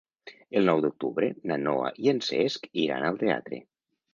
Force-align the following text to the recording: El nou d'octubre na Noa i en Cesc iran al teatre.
El 0.61 0.69
nou 0.69 0.81
d'octubre 0.85 1.29
na 1.51 1.59
Noa 1.65 1.91
i 2.07 2.11
en 2.15 2.25
Cesc 2.31 2.69
iran 2.87 3.07
al 3.11 3.21
teatre. 3.25 3.63